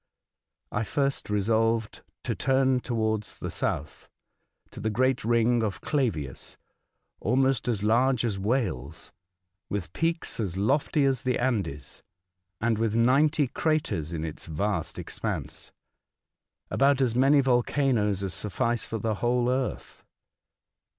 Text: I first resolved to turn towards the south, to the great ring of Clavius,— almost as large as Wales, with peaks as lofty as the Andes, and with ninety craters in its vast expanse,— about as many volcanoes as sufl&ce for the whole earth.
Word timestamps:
I 0.71 0.83
first 0.83 1.29
resolved 1.29 2.01
to 2.23 2.33
turn 2.33 2.79
towards 2.79 3.37
the 3.37 3.51
south, 3.51 4.09
to 4.71 4.79
the 4.79 4.89
great 4.89 5.23
ring 5.23 5.61
of 5.61 5.81
Clavius,— 5.81 6.57
almost 7.19 7.67
as 7.67 7.83
large 7.83 8.25
as 8.25 8.39
Wales, 8.39 9.11
with 9.69 9.93
peaks 9.93 10.39
as 10.39 10.57
lofty 10.57 11.05
as 11.05 11.21
the 11.21 11.37
Andes, 11.37 12.01
and 12.59 12.79
with 12.79 12.95
ninety 12.95 13.45
craters 13.45 14.11
in 14.11 14.25
its 14.25 14.47
vast 14.47 14.97
expanse,— 14.97 15.71
about 16.71 16.99
as 16.99 17.13
many 17.13 17.39
volcanoes 17.39 18.23
as 18.23 18.33
sufl&ce 18.33 18.87
for 18.87 18.97
the 18.97 19.13
whole 19.21 19.51
earth. 19.51 20.03